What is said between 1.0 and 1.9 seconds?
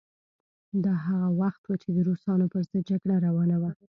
هغه وخت و چې